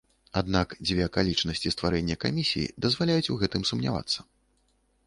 [0.39, 4.19] Аднак, дзве акалічнасці стварэння камісіі дазваляюць у гэтым сумнявацца.